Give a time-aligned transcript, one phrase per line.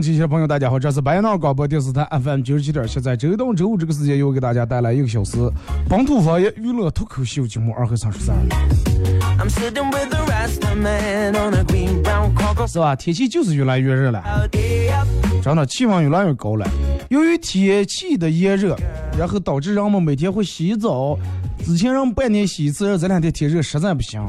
[0.00, 5.36] 好了啊，收音机前的朋友，大家好，这是白杨闹广播电视台 FM 九十七点七，在周一到周五这个时间，又给大家带来一个小时
[5.88, 8.34] 本土方言娱乐脱口秀节目《二和三十三》.
[12.66, 12.96] 是吧？
[12.96, 14.22] 天气就是越来越热了
[15.42, 16.66] 真的气温越来越高了。
[17.10, 18.76] 由于天气的炎热，
[19.18, 21.18] 然后导致人们每天会洗澡，
[21.64, 24.22] 之前人半年洗一次，这两天天热实在不行，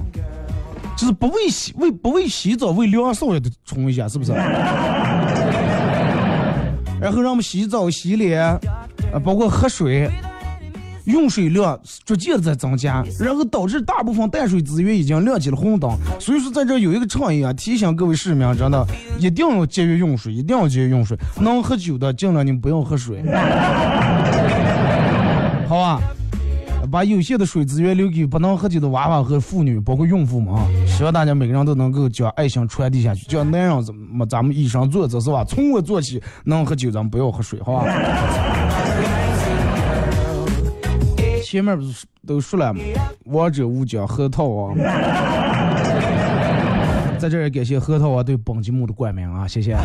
[0.98, 4.34] 就是不为洗为不为洗澡为凉爽也得冲一下，是不是？
[7.02, 8.60] 然后让我们洗澡、洗脸，啊，
[9.24, 10.08] 包括喝水，
[11.06, 15.98] 用水量逐渐在增加，然后导致大部分淡水资源已经亮起了红灯。
[16.20, 18.86] 所以说，在这有一个倡议啊，提醒各位市民，真的
[19.18, 21.18] 一定要节约用水，一定要节约用水。
[21.40, 23.24] 能喝酒的尽量你们不要喝水，
[25.68, 26.00] 好吧？
[26.92, 30.68] 把有限的水资源留给不能喝酒的娃娃和妇女，包括孕妇们啊！
[30.86, 35.46] 希望大家每个人都能够将爱心传递下去，叫那样子么咱们以身作则是吧？
[35.46, 37.86] 从我做起，能喝酒咱们不要喝水，好吧？
[41.46, 42.82] 前面不是都说了吗？
[43.26, 44.78] 王者无疆，核桃王。
[47.18, 49.74] 在这儿也感谢核桃王对本节目的冠名啊，谢谢。
[49.74, 49.84] 啊，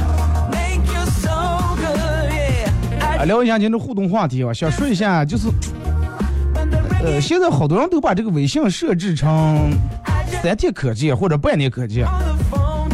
[3.25, 5.49] 聊一下今天的互动话题吧，想说一下就是，
[7.03, 9.71] 呃，现在好多人都把这个微信设置成
[10.43, 12.07] 三天可见或者半年可见，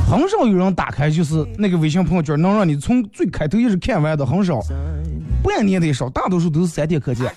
[0.09, 4.61] 很少有人打开就是那个微信朋友圈能让你从最开头一直看完的很少，
[5.43, 7.31] 半年的也少，大多数都是三天可见。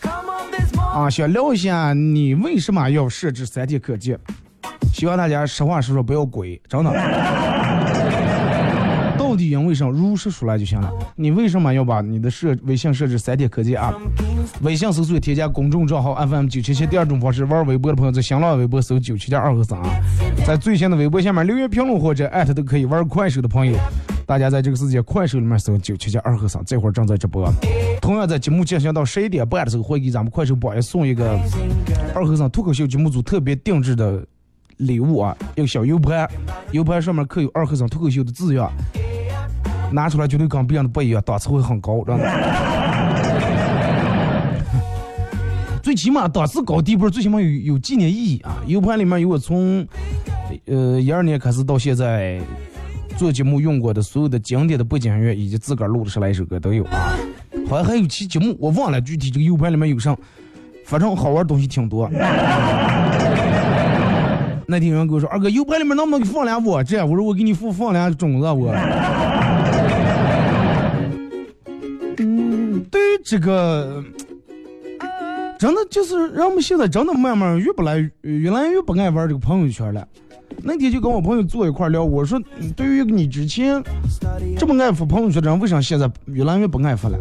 [0.93, 4.17] 啊，想聊一下你为什么要设置三天可见？
[4.93, 6.91] 希望大家实话实说，不要鬼，真的。
[9.35, 9.91] 到底因为什么？
[9.91, 10.89] 如实说来就行了。
[11.17, 13.93] 你为什么要把你的设微信设置三天可见啊？
[14.61, 16.87] 微信搜索添加公众账号 FM 九七七。
[16.87, 19.77] 第二种方式，玩微博的朋友在新浪微博搜九七点二和三，
[20.47, 22.85] 在最新的微博下面留言评论或者艾特都可以。
[22.85, 23.77] 玩快手的朋友，
[24.25, 27.45] 大家在这个世界快手里面搜九七七二和三，这会儿正在直播。
[28.01, 31.37] 同样在节目进行到十一点半的时候，会给咱们快手榜一送一个
[32.15, 34.25] 二和尚脱口秀节目组特别定制的
[34.77, 36.25] 礼物啊，一个小 U 盘
[36.71, 38.71] ，U 盘上面刻有二和尚脱口秀的字样，
[39.91, 42.23] 拿出来绝对跟别人的不一样，档次会很高， 真的。
[45.81, 49.87] 最起码档次高，第一步最起码有有纪念意义啊！U 盘里面有我从
[50.65, 52.39] 呃一二年开始到现在
[53.17, 57.13] 做节目用过的所有的经典的背景音乐，以及自个儿录的十来首歌都有啊。
[57.69, 60.15] 好像还有期节目，我忘了具体这个 U 盘里面有啥，
[60.85, 62.09] 反正好玩的东西挺多。
[64.67, 68.73] 那天有人跟我说：“二哥，U 盘里面能不能给放俩我这？”我说：“我给你放放俩种子我。”
[73.25, 74.03] 这个，
[75.57, 80.07] 真的就是人们现在真的慢慢越不来越来越不爱玩这个朋友圈了。
[80.61, 82.39] 那天就跟我朋友坐一块聊，我说
[82.77, 83.83] ：“对于你之前
[84.59, 87.17] 这么爱发朋友圈的人，为啥现在越来越不爱发了？”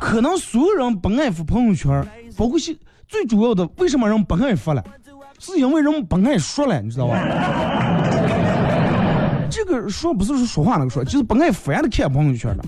[0.00, 2.06] 可能所有人不爱发朋友圈，
[2.36, 2.72] 包括现
[3.08, 4.84] 最主要的，为什么人不爱发了？
[5.40, 7.18] 是因为人不爱说了，你知道吧？
[9.50, 12.64] 这个说不是说说话那个说，就是不爱烦的看朋友圈了。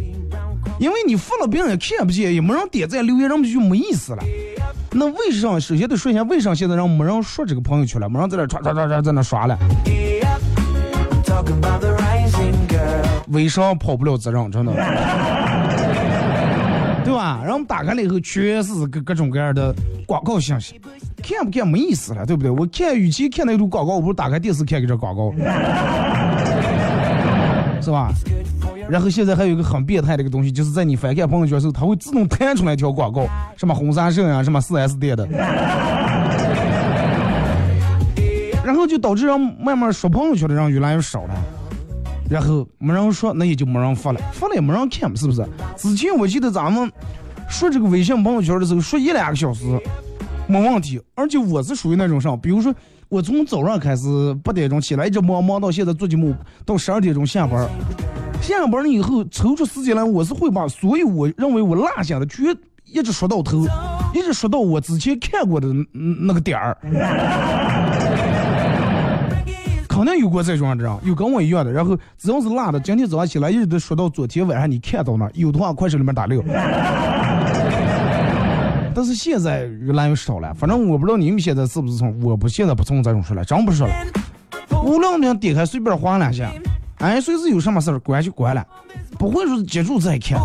[0.83, 4.25] 因为你发了，别人也看不见，也没人点赞留言，人们就没意思了。
[4.91, 5.61] 那为啥？
[5.61, 9.57] 首先得说一下，为啥现在人没人说这个朋友圈了，没人在那刷刷刷刷在那刷了？
[13.29, 14.73] 微商跑不了责任，真的，
[17.05, 17.41] 对吧？
[17.45, 19.73] 然后打开了以后，全是各各种各样的
[20.05, 20.81] 广告信息，
[21.23, 22.51] 看不看没意思了，对不对？
[22.51, 25.33] 我看与其看那种广告，我不如打开电视看个这广告，
[27.81, 28.11] 是吧？
[28.93, 35.27] 然后现在还有一个很变态的一个东西，就是在你翻看朋友圈的时候，它会自动弹出来一条广告，什么红杉省啊，什么四 S 店的，
[38.63, 41.35] 然后就导致让慢慢刷朋友圈的人越来越少了。
[42.29, 45.43] 然后没人说，那也就没人发了，发了也没人看，是不是？
[45.79, 46.93] 之前我记得咱们
[47.49, 49.65] 说这个微信朋友圈的时候，说一两个小时
[50.47, 52.75] 没问题，而且我是属于那种上，比如说
[53.09, 56.35] 我从早上开始八点钟起来，一直忙忙到现在做节目，
[56.67, 57.67] 到十二点钟下班。
[58.43, 62.45] 下班了以后抽出时间来，我是会把所有我认为我落下的全
[62.85, 63.65] 一直说到头，
[64.13, 66.77] 一直说到我之前看过的那个点儿。
[69.89, 71.71] 肯定有过这种人，有跟我一样的。
[71.71, 76.43] 然后只要是落的，今天早上起来一直都说到昨天晚上你看到那，有的话快手里面打六。
[78.95, 83.95] 但是现在越来越少了，反正我不知道你们现在是不是从，我不现在不从这种说了，真不说了。
[84.85, 86.51] 无论你点开随便划两下，
[87.03, 88.65] 哎，随时有什么事儿关就关了，
[89.19, 90.41] 不会说接住再看。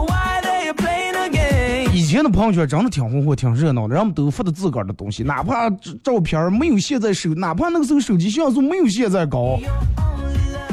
[1.94, 5.70] 以前的朋友圈真的挺红火、挺热闹的，人们都发的自个儿的东西，哪怕
[6.04, 9.60] 照片没有现在手，哪怕那个时候手机像素没有现在高，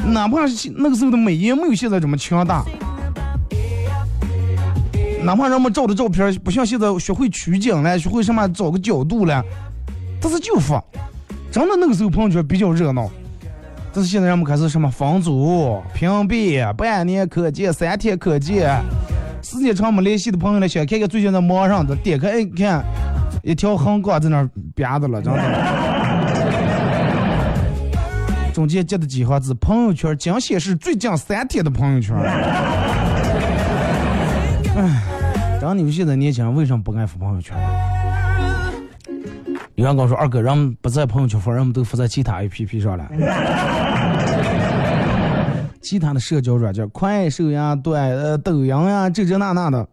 [0.07, 0.41] 哪怕
[0.75, 2.65] 那个时候的美颜没有现在这么强大，
[5.23, 9.43] 哪怕人们照的照片不像现在学会取景了，学会什么找个角度了，
[10.19, 10.83] 但是就发，
[11.51, 13.07] 真的那个时候朋友圈比较热闹。
[13.95, 18.77] 但是现在人们开始什么房租、屏蔽、半年可见、三天可见。
[19.41, 22.83] 时间长没联系的朋友呢，想看看最近在忙上的，点开一看，
[23.41, 25.39] 一条横杠在那儿编的了，真的。
[28.53, 32.17] 中间接的几行字：朋友圈仅显示最近三天的朋友圈。
[34.75, 35.03] 哎，
[35.61, 37.55] 当你们现在年轻人为什么不爱发朋友圈？
[39.75, 43.09] 有人跟我说：“二哥，人们不在朋友圈发，人们都发在其他 APP 上了。
[45.81, 49.85] ”其他的社交软件，快手呀、对呃抖音呀，这这那那的。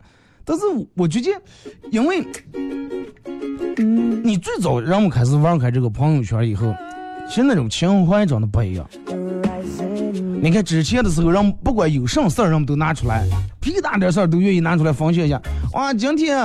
[0.44, 0.62] 但是
[0.94, 1.29] 我觉得，
[1.90, 2.25] 因为，
[4.23, 6.73] 你最早让我们开始玩开这个朋友圈以后，
[7.29, 8.88] 其实那种情怀真的不一样。
[10.43, 13.25] 你看之前的时候，人不管有什么事儿，人们都拿出来，
[13.61, 15.41] 屁大点事儿都愿意拿出来分享一下。
[15.73, 16.37] 哇，今天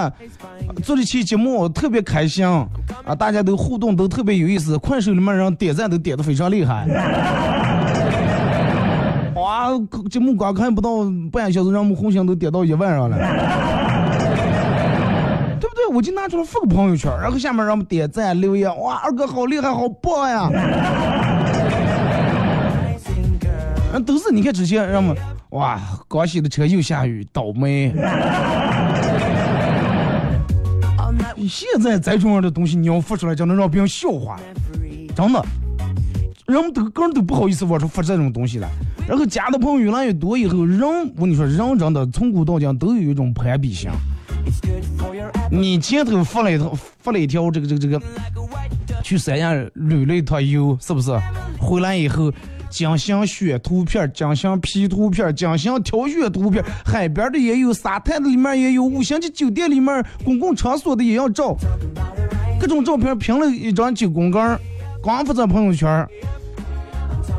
[0.83, 2.67] 做这期节目特别开心啊，
[3.17, 6.85] 大家都互动都特别有意思，快手里面人点赞都点的非常厉害。
[9.33, 9.69] 哇，
[10.11, 10.89] 节目刚看不到
[11.31, 13.17] 半小时，让我们红星都点到一万上了，
[15.59, 15.87] 对不对？
[15.91, 18.69] 我就拿出来发个朋友圈，然后下面让我们点赞留言。
[18.79, 20.51] 哇，二哥好厉害，好棒呀！
[24.03, 25.17] 都是你看之前让我们
[25.51, 27.93] 哇，刚洗的车又下雨，倒霉。
[31.47, 34.39] 现在再重要的东西，你要发出来，就能让别人笑话，
[35.15, 35.45] 真的。
[36.45, 38.69] 人们都个人都不好意思往出发这种东西了，
[39.07, 43.89] 然后加的朋友越来越多以后，人我跟你说，人真的从古到今都有一种攀比心。
[45.51, 48.01] 你前头发了一条发了一条这个这个这个，
[49.03, 51.11] 去三亚旅了一趟游，是不是？
[51.59, 52.31] 回来以后，
[52.69, 61.55] 精心选图片，精心 P 图片，精心挑选图片，海边的也有，沙滩的里面也有，五星级酒店里面公共场所的也要照，
[62.59, 64.59] 各种照片评了一张九宫格，
[65.01, 66.07] 光发在朋友圈。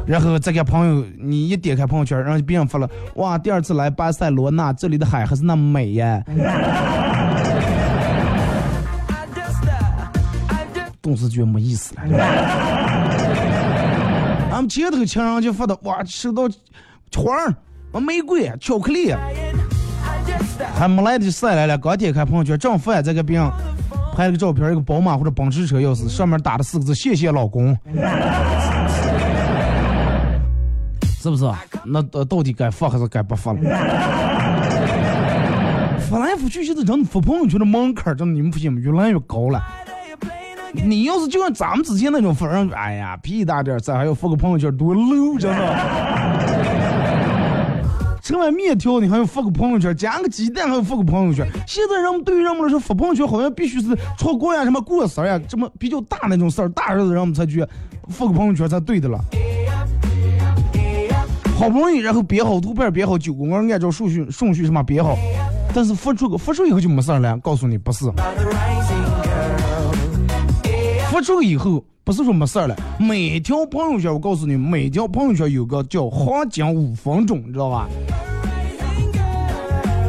[0.06, 6.24] 然后再给朋友，你一点开朋友圈，让别人发了，哇，第二次来巴塞罗那，这里的海还是那么美呀。
[11.02, 12.77] 顿时觉得没意思了。
[14.58, 16.48] 俺们前头情人节发的，哇，收到
[17.14, 17.54] 花儿、
[18.00, 19.14] 玫瑰、巧克力，
[20.74, 23.48] 还没来得及晒来了，刚点开朋友圈，正发再给别人
[24.16, 27.66] 拍了个照片，一个宝马或者奔驰车钥匙，上面打的四个字：谢谢老公。
[31.22, 31.48] 是不是？
[31.84, 33.60] 那到到底该发还是该不发了？
[36.10, 38.80] 发来发去，现在人发朋友圈的门槛真的你们发现没？
[38.80, 39.62] 越来越高了。
[40.74, 45.58] 你要是就像咱们之前那种发人，哎呀，屁大点咱还要发个朋友圈多 low，真的。
[48.22, 51.46] 吃碗面条你还要发个朋友圈，加个鸡蛋还要发个朋友圈。
[51.66, 57.64] 现在人们对于人们来说，发朋友圈好像必须是出国呀、什么过生日呀，这么比较大那种事儿，大日子人们才去
[58.08, 59.18] 发个朋友圈才对的了。
[61.56, 65.16] 好不容易，然后编好图片，编好九宫格，按照顺序顺序什么编好，
[65.74, 67.38] 但是发出个发出以后就没事了。
[67.38, 68.04] 告诉你不是，
[71.18, 72.76] 发出以后不是说没事了。
[72.96, 77.88] 每条朋友圈，我告诉你，每条朋友圈有个叫黄金五分钟，你知道吧？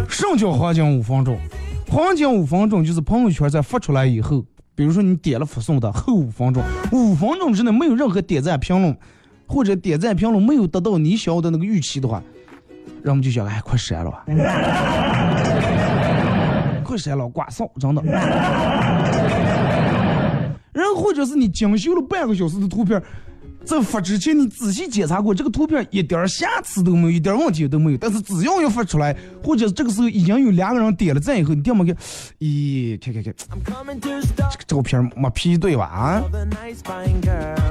[0.08, 1.36] 什么叫黄金五分钟？
[1.88, 6.62] 黄金五分钟就是朋友圈在发出来以后，比如说你点了发送的后五分钟，
[6.92, 8.96] 五分钟之内没有任何点赞评论，
[9.48, 12.22] 或者点赞评论没有达到你想要的那个预期的话，
[13.02, 14.26] 人们就想哎，快删了吧，
[16.86, 18.04] 快删了，挂扫，真的。
[20.72, 23.02] 然后或者是你精修了半个小时的图片。
[23.66, 27.98] 在发之前，你仔细检查过这个图片一点瑕疵都没有，一点问题都没有。
[27.98, 31.94] 但是只要一发出来，或者这个时候已经有两个人点了赞以后，你点么个？
[32.40, 33.34] 咦，看看看，
[34.00, 35.86] 这个照片没 P 对吧？
[35.86, 36.24] 啊，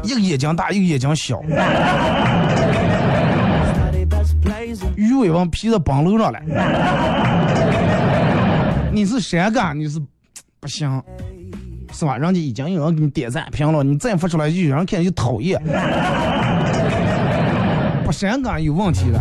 [0.05, 1.43] 一个眼睛大，一个眼睛小，
[4.95, 6.39] 鱼尾纹 P 到帮楼上了。
[8.93, 9.77] 你是谁干？
[9.77, 9.99] 你是
[10.61, 11.03] 不行。
[11.93, 12.17] 是吧？
[12.19, 15.61] 人家已经有人给你点赞评论，你再发出来就有人看就讨厌，
[18.05, 19.21] 不删感有问题了。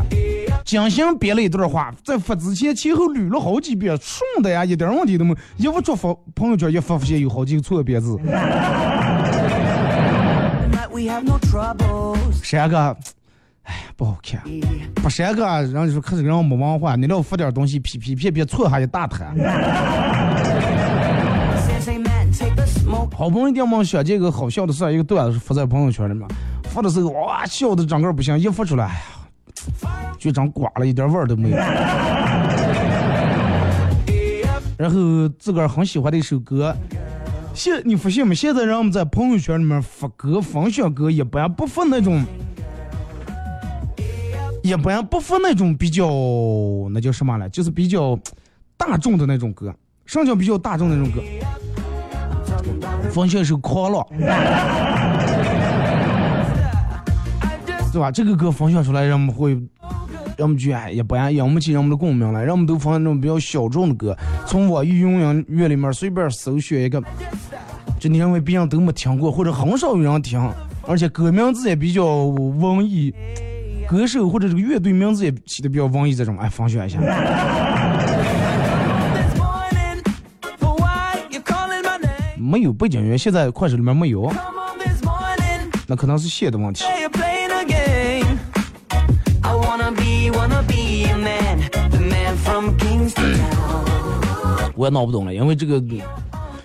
[0.66, 5.34] 精心编了一段话，在发之前前后捋了好几遍，顺的呀，一点问题都没。
[5.56, 8.18] 一不出发朋友圈一发发现有好几个错别字。
[12.44, 12.98] 删个，
[13.64, 14.42] 哎，不好看。
[14.96, 19.34] 不删个，人家说看这个人没文化，你要发点东西，批批骗骗错还一大摊。
[23.18, 26.28] 好不容易电梦想这个好笑的事，一个段子发在朋友圈里面，
[26.66, 28.92] 发的时候哇笑的整个不行，一发出来，哎
[30.06, 31.58] 呀，就长刮了一点味儿都没有。
[34.78, 36.78] 然后自个儿很喜欢的一首歌，
[37.56, 38.36] 现你发现没？
[38.36, 42.24] 现在人们在朋友圈里面发歌、分享歌，一般不发那种，
[44.62, 46.08] 一般不发那种比较
[46.92, 47.50] 那叫什么了？
[47.50, 48.16] 就是比较
[48.78, 49.74] 大众的那种歌。
[50.06, 51.20] 什么叫比较大众那种歌？
[53.12, 54.06] 分享是狂浪，
[57.92, 58.12] 对吧？
[58.12, 59.52] 这个歌分享出来，人们会，
[60.38, 62.46] 人们觉得也不一样，不起人们的共鸣了。
[62.46, 67.02] 人们都放那种比较小众的歌，从网易云音乐里面随便搜选一个，
[68.00, 70.40] 就你认为别人都没听过，或者很少有人听，
[70.86, 73.12] 而且歌名字也比较文艺，
[73.88, 77.00] 歌手或者这个乐队名字也起的比较文艺，这种哎，分享一下。
[82.48, 84.32] 没有背景音乐，现在快手里面没有，
[85.86, 86.86] 那可能是线的问题。
[94.76, 95.84] 我也闹不懂了，因为这个，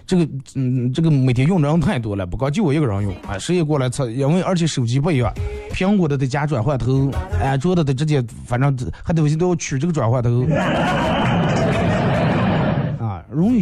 [0.07, 5.33] 这个，嗯，这个每天用的人太多了，不光就我一个人用，啊，谁也过来测，因为而且手机不一样，
[5.73, 7.11] 苹果的得加转换头，
[7.43, 10.47] 安卓的得直接，反正还得都要取这个转换头。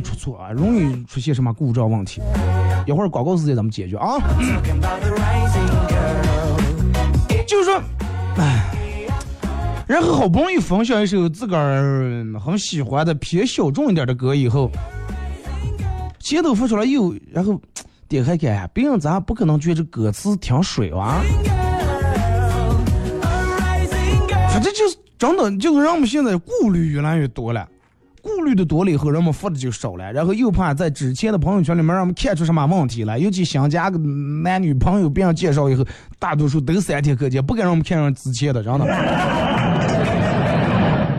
[0.01, 2.21] 出错啊，容易出现什么故障问题？
[2.87, 4.19] 一会儿广告时间咱们解决啊。
[7.47, 7.81] 就是说，
[8.37, 8.75] 哎，
[9.87, 14.71] 然后好不容易分享一首自个儿很喜欢的偏小众一点的歌以后，
[16.19, 17.61] 前头发出来又，然后
[18.09, 21.21] 点开看，别人咱不可能觉得这歌词挺水哇。
[24.53, 27.67] 反正就是真的，就是让我们现在顾虑越来越多了。
[28.23, 35.85] 顾虑的多了以后，人们发的就少了，然后又怕在之前的朋友圈里面让我们看出什么问题来，尤其想加个男女朋友，别人介绍以后，
[36.19, 38.87] 大多数都三天可见，不敢让我们看上之前的，真的。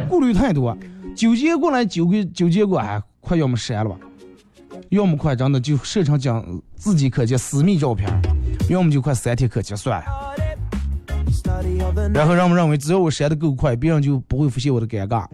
[0.09, 0.77] 顾虑太多，
[1.15, 3.95] 纠结过来纠结纠结过，哎，快要么删了吧，
[4.89, 6.43] 要么快真的就设成讲
[6.75, 8.07] 自己可见私密照片，
[8.69, 10.05] 要么就快三天可见算了。
[12.13, 15.25] 然后让我们认为，只要我删的够快，别人就不会发现我的尴尬。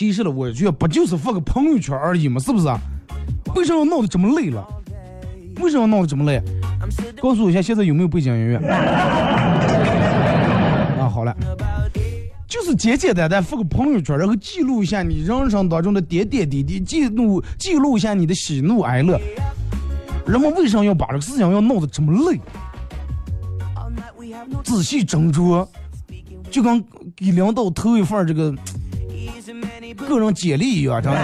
[0.00, 2.66] 其实了，我觉得不就是发个朋友圈而已嘛，是不是？
[3.54, 4.66] 为什么要闹得这么累了？
[5.60, 6.42] 为什么要闹得这么累？
[7.20, 8.56] 告诉我一下，现在有没有背景音乐？
[10.96, 11.36] 啊，好了，
[12.48, 19.20] 就是简简单单发个朋友圈，然后记录一下你人生当中的点点滴滴，记录记录一下你的喜怒哀乐。
[20.26, 22.40] 人们为什么要把这个事情要闹得这么累？
[24.64, 25.68] 仔细斟酌，
[26.50, 26.82] 就跟
[27.14, 28.54] 给领导投一份这个。
[30.08, 31.18] 个人简历一样，真的，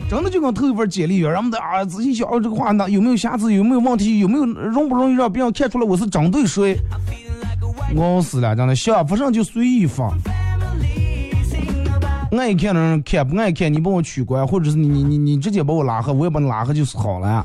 [0.10, 6.76] 真的就跟投一份简历一样，让我们啊仔细想这个话，那有没有瑕疵，有没有问题，有没有容不容易让别人看出来我是针对谁？
[7.94, 10.12] 我死了，真的想不上就随意发，
[12.32, 17.44] 爱看的人看，不爱看你帮我取关，或者是你你你你直接把我拉黑，我也把你拉黑就是好了。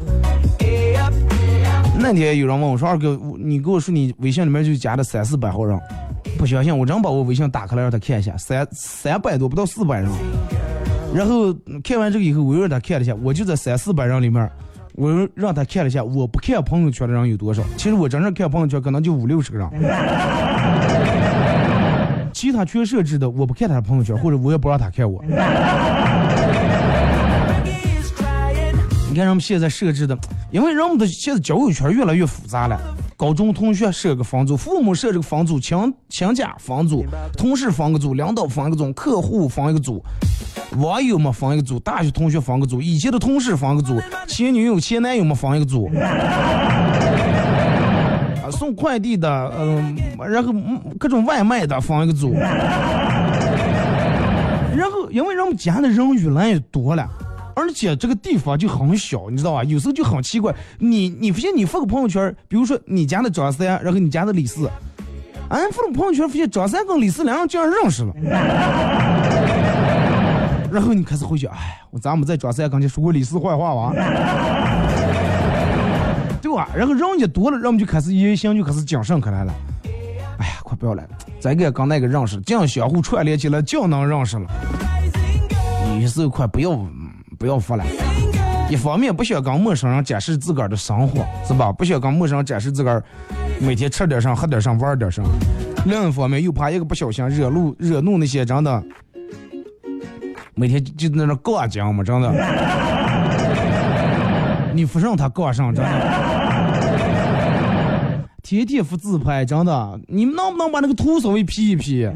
[1.98, 5.80] 那天有人问我说二哥，你给我说你微信里面就加了三四百号人。
[6.44, 10.12] 不相信，我真把我微信打开了让他看一下，三三百多不到四百人。
[11.16, 14.52] 然后看完这个以后，我又让他看了一下，我就在三四百人里面，
[14.96, 17.64] 我又让他看了一下，我不看朋友圈的人有多少。
[17.78, 19.70] 其实我真正看朋友圈可能就五六十个人，
[22.34, 25.24] 其他全设置的我不看他的朋友圈，或者我也不让他看我。
[29.14, 30.18] 你看人们现在设置的，
[30.50, 32.82] 因为人们的现在交友圈越来越复杂了。
[33.16, 37.06] 高中同学设个分组，父母设这个分组，亲亲家分组，
[37.38, 40.04] 同事分个组，领导分一个组，客户分一个组，
[40.80, 45.92] 网友们分一个组，大学同学分个组，以前的同事分个组，前女友前男友们分一个组。
[48.44, 49.30] 啊，送快递的，
[49.60, 49.96] 嗯，
[50.28, 50.52] 然后
[50.98, 52.34] 各种外卖的分一个组。
[52.34, 52.50] 然
[54.92, 57.08] 后因为人们家的人越来越多了。
[57.56, 59.64] 而且这个地方就很小，你知道吧？
[59.64, 64.68] 有时候就很奇怪，你你发现你发个朋友圈，比如说你家的张三，然后你家的李四，
[65.50, 68.14] 哎发个朋友圈发现张三跟李四两人竟然认识了，
[70.72, 73.94] 然后你开始回去，哎，我咱们在张三跟前说过李四坏话哇，
[76.42, 76.68] 对吧？
[76.76, 79.54] 然后人家多了，人们就开始言行就开始谨慎起来了。
[80.40, 84.48] 哎呀，快不要来了，咱个跟那个认识，这样相互串联起来就能认识了。
[86.02, 86.72] 有时候快不要。
[87.44, 87.84] 不要发了，
[88.70, 91.74] 一方面不想跟陌生人展示自个儿的生活，是吧？
[91.74, 93.04] 不想跟陌生人展示自个儿
[93.60, 95.22] 每天吃点啥、喝点啥、玩点啥。
[95.86, 98.82] 另一方面又怕一个不小心惹怒惹怒那些真的，
[100.56, 102.32] 每天就在那挂奖嘛，真的。
[104.74, 105.92] 你不让他挂上，真的。
[108.42, 110.00] 天天发自拍，真的。
[110.08, 112.10] 你们能不能把那个图稍微 P 一 P？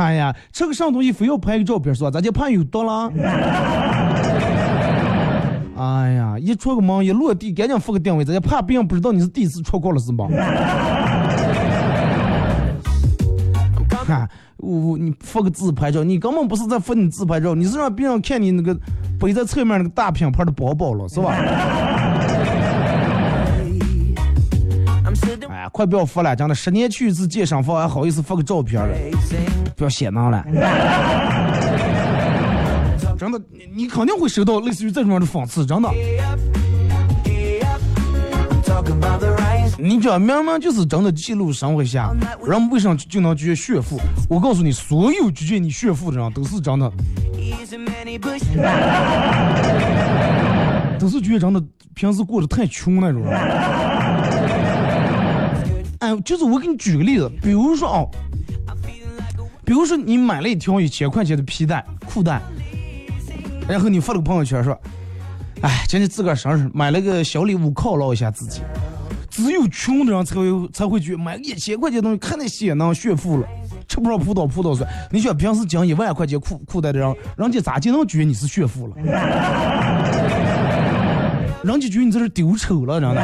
[0.00, 2.10] 哎呀，吃个啥东西非要拍个照片，是吧？
[2.10, 3.12] 咱就怕有毒了。
[5.76, 10.26] 哎呀，一出个门一落地，赶紧发个定位，咱就怕别人不知道你是第一次出国了，是吧？
[14.06, 14.26] 看，
[14.56, 18.74] 我你发个自拍照，你根本不是在发你自拍照，你是让别人看你那个
[19.20, 21.32] 背在侧面那个大品牌的包包了，是吧？
[25.48, 28.94] 哎呀，快不要发了，真的，十年去一次健身房，还好意思发个照片了？
[29.76, 30.44] 不要显囊了，
[33.18, 35.88] 真的，你你肯定会收到类似于这种样的讽刺，真的。
[39.82, 42.10] 你这明明就是真的记录生活下，
[42.44, 43.98] 人们为什么就能觉得炫富？
[44.28, 46.92] 我告诉你，所有觉得你炫富的人都是真的，
[50.98, 51.62] 都是觉得真的
[51.94, 53.89] 平时过得太穷那种人。
[56.22, 58.08] 就是我给你举个例子，比如说哦。
[59.62, 62.42] 比如说你买了一条一千块钱的皮带裤带，
[63.68, 64.76] 然后你发了个朋友圈说
[65.62, 68.62] ：“哎，今天自个儿生日，买了个小礼物犒劳一下自己。”
[69.30, 73.46] 只有穷的人才会才会觉得买一千块钱东西看那显能炫富了，
[73.86, 74.90] 吃不上葡萄葡萄酸。
[75.12, 78.96] 你说平时讲一万块钱裤裤带的人，人家咋就能觉得你是炫富了？
[81.62, 83.22] 人家觉得你在这是丢丑了，真的，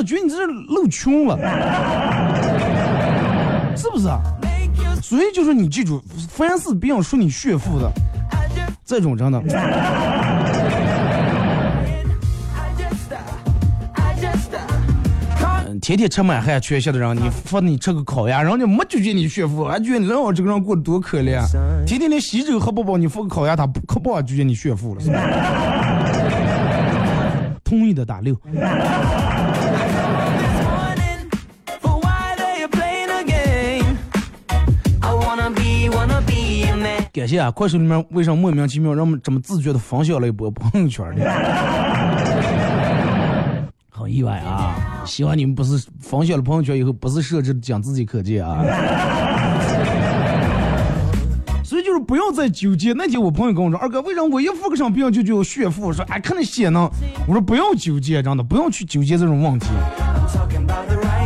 [0.00, 1.36] 我觉得你这是露穷了。
[3.76, 4.18] 是不是啊？
[5.02, 7.92] 所以就是你记住，凡是别人说你炫富的，
[8.82, 9.38] 这种真的，
[15.82, 21.42] 天天吃满汉全席的人，你发你吃个烤鸭，人家没觉得你炫富，还觉得你老这个人过得多可怜。
[21.84, 25.02] 天天连喜酒喝不饱，你发个烤鸭，他不可不觉得你炫富了。
[27.62, 28.34] 同意的打六。
[37.12, 37.50] 感谢啊！
[37.50, 41.24] 快手里面为什么莫名其妙让我们这么自觉的分享了一波朋友圈呢？
[43.90, 45.02] 好意外啊！
[45.04, 48.62] 希望你们不是分享了朋友圈以后不是设置讲自己可见啊。
[51.64, 52.92] 所以就是不要再纠结。
[52.92, 56.88] 那天我朋友跟我说：“二哥，为啥我一发个上别人就要炫富？”我说：“哎，看那些呢。”
[57.28, 59.66] 我说：“不要纠结，真的不要去纠结这种问题，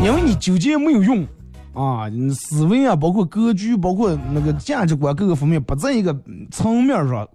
[0.03, 1.27] 因为你纠结没有用。”
[1.75, 6.17] 啊，思维啊，包括格局，包括那个价值观各个方面不在一个
[6.51, 7.29] 层面上。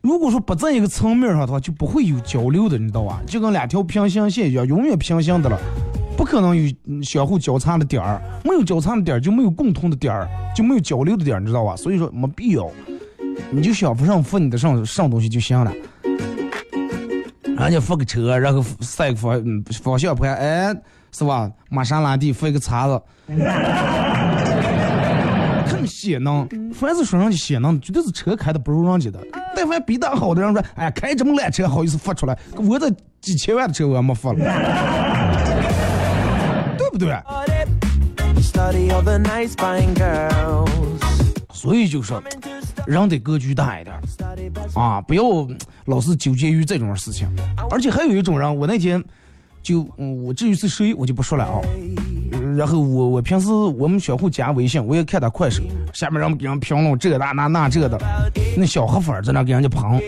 [0.00, 3.22] 如果说不在一个层面上的话，就不会有交流的，你知道吧？
[3.26, 5.58] 就跟两条平行线一样，永远平行的了，
[6.16, 8.20] 不可能有相互交叉的点儿。
[8.44, 11.74] 没有交叉的点儿，就没有共同的点儿，就没有交流的点儿，你知道吧？
[11.76, 12.70] 所以说没必要，
[13.50, 15.72] 你就想不上付你的上上东西就行了。
[17.58, 20.74] 人家付个车，然后晒个方方向盘，哎。
[21.16, 21.48] 是吧？
[21.70, 23.00] 玛莎拉蒂附一个叉子，
[25.64, 26.44] 很显能。
[26.74, 29.20] 凡是说人家显能，绝对是车开的不如人家的。
[29.54, 32.36] 但凡比他好的人说，哎呀，开这么烂车好意思发出来？
[32.56, 34.38] 我这几千万的车我还没发了，
[36.76, 37.16] 对不对？
[41.52, 42.20] 所以就说，
[42.88, 43.94] 人得格局大一点
[44.74, 45.22] 啊，不要
[45.84, 47.32] 老是纠结于这种事情。
[47.70, 49.00] 而且还有一种人，我那天。
[49.64, 49.88] 就，
[50.22, 51.58] 我至于是谁，我就不说了啊。
[52.56, 55.62] 然后我我平时我们相互加微信，我也看他快手，
[55.94, 57.98] 下面人给人评论这个那那那这的，
[58.56, 59.98] 那小黑粉在那给人家捧，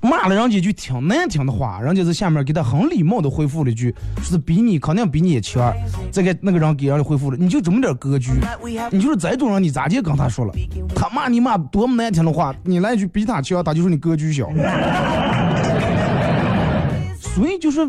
[0.00, 5.72] 骂了人家一句挺难听的话，人家在下面给他很礼貌的回复了一句，说是比你肯定比你强。
[6.10, 8.30] 再给那个人给人家回复了，你就这么点格局，
[8.90, 10.54] 你就是再种人，你咋地跟他说了？
[10.94, 14.48] 他骂你骂多么难听的话，你来句比他强，他就说你格局小。
[17.38, 17.86] 所以就是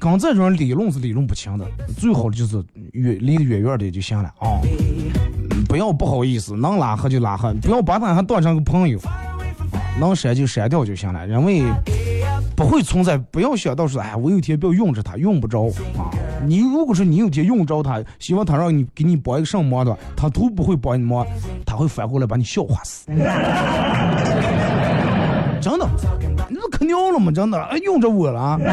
[0.00, 1.64] 跟这种理论是理论不清的，
[1.96, 2.56] 最好的就是
[2.90, 4.58] 远离得远远的就行了啊！
[5.68, 8.98] 不要不好意思，能拉黑就拉黑，不要把他还当成个朋友，
[10.00, 11.62] 能删就删掉就行了，因为
[12.56, 13.16] 不会存在。
[13.16, 16.10] 不要想到说，哎，我有天不要用着他，用不着啊！
[16.44, 21.24] 你如果说你有天用着他，希望他让你给你帮一个什么忙的，他都不会帮你忙，
[21.64, 23.08] 他会反过来把你笑话死。
[26.86, 27.30] 尿了吗？
[27.32, 28.58] 真的，哎，用着我了。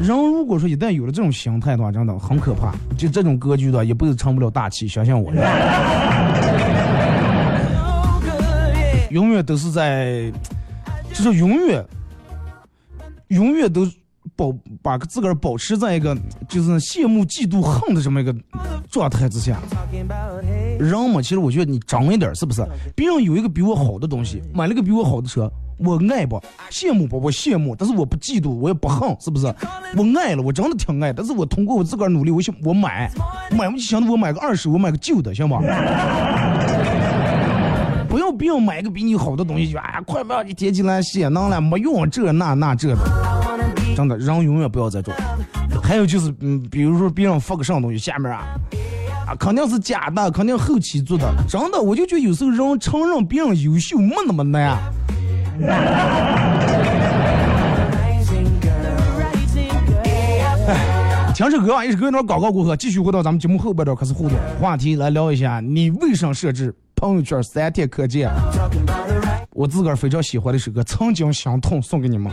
[0.00, 2.72] 人如果说一旦有了这种心态的话，真的很可怕。
[2.96, 4.88] 就这种格局的，一辈子成不了大器。
[4.88, 5.32] 想想我，
[9.10, 10.32] 永远都是在，
[11.12, 11.84] 就是永远，
[13.28, 13.86] 永远都。
[14.34, 16.16] 保把自个儿保持在一个
[16.48, 18.34] 就是羡慕、嫉妒、恨的这么一个
[18.90, 19.58] 状态之下，
[20.78, 22.66] 人嘛，其实我觉得你长一点是不是？
[22.96, 26.40] 别人有一个比我好的东西，买了个比我好的车，我爱不？
[26.70, 27.20] 羡慕不？
[27.20, 29.46] 我羡慕，但是我不嫉妒，我也不恨，是不是？
[29.96, 33.10] 我爱了，我真的挺爱，但是我通过我自个儿努力，我想我买，
[33.50, 35.60] 买不起，想着我买个二手，我买个旧的，行吗？
[38.08, 42.96] 不要别人买个比你好的东西就哎呀，快不要你天起来洗能了，没用，这那那这的。
[43.94, 45.12] 真的，人永远不要再做。
[45.82, 48.44] 还有就是，嗯，比如说别人发个什么东西，下面啊，
[49.26, 51.30] 啊，肯定是假的，肯定后期做的。
[51.48, 54.78] 真的，我就觉得有时候人承认别人优秀没那么难。
[60.68, 68.30] 哎，听首歌，一首歌一段广告过后，继续回到咱们节目后半段开始互动话题，来聊一下你为什么设置朋友圈三天可见？
[69.50, 72.32] 我自个儿非常喜欢的一首歌《曾经相痛》，送给你们。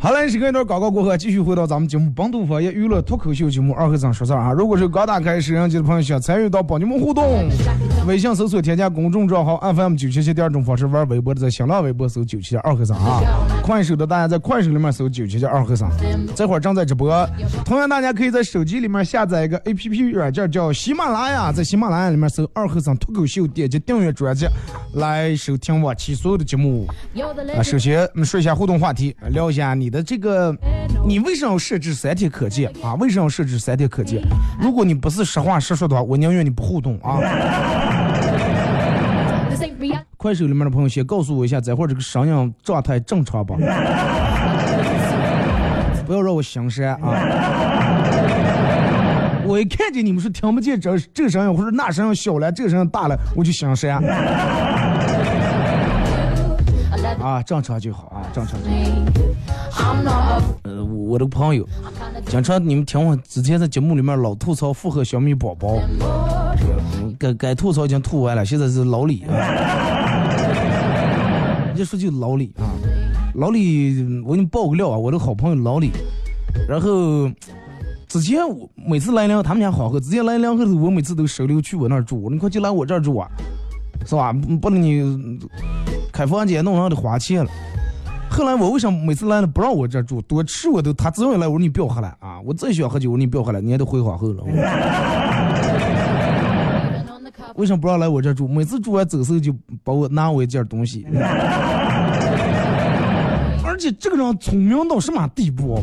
[0.00, 4.52] 好嘞，时间一段广告过后，继续回到咱们节目《本土方言娱乐脱口秀》节目二和尚说事儿啊。
[4.52, 7.48] 如果是刚打开摄像机的朋友，想参与到帮你们互动，
[8.06, 13.20] 微信搜索添加公众账号 FM 九七七第二种方式玩微博的，在新浪微博搜九七七二和尚啊。
[13.70, 15.88] 快手的大家在快手里面搜九七七二和尚，
[16.34, 17.24] 这会儿正在直播。
[17.64, 24.44] 同样，大家可以在手机里面下载一个 APP 软件叫喜马拉雅，在喜马拉雅里面搜二和尚脱口秀，点击订阅专辑
[24.94, 26.84] 来收听往期所有的节目。
[27.56, 30.52] 啊，首先我们说一下互动话题，聊一下你的这个，
[31.06, 32.94] 你为什么要设置三天可见啊？
[32.94, 34.20] 为什么要设置三天可见？
[34.60, 37.20] 如果你不是实话实说的话，我宁愿你不互动啊。
[40.20, 43.56] 快手里面的朋友先告诉我一下，这会儿这个声音状态正常吧？
[46.06, 47.10] 不要让我心删啊！
[49.46, 53.96] 我一看见你们说听不见这这声音，或者那声音小了，这个声音大了，我就心删。
[57.18, 58.58] 啊，正常就好啊，正常
[60.64, 61.66] 呃，我的朋友，
[62.26, 65.78] 经常你们听我之前在节目里面老吐槽复合小米宝宝，
[67.00, 69.32] 嗯该该吐槽已经吐完了，现在是老李啊，
[71.80, 72.68] 一说就老李啊，
[73.34, 75.90] 老李，我给你爆个料啊，我的好朋友老李，
[76.68, 77.26] 然后
[78.06, 83.26] 之前我每次来两他们家好喝，之前来两口子，我每次都收留去我那儿住，你快就来我这儿住啊，
[84.04, 84.30] 是吧？
[84.60, 85.38] 不能你
[86.12, 87.50] 开房间弄上得花钱了。
[88.28, 94.44] 后来我为什么每次来了不让我这儿住，多吃我都他只要来我说你不要喝了啊，我再喜欢喝酒我说你不要喝了，你也都回花后了。
[97.60, 98.48] 为什么不让来我这住？
[98.48, 101.06] 每次住完走时候就把我拿我一件东西，
[103.62, 105.78] 而且这个人聪明到什么地步？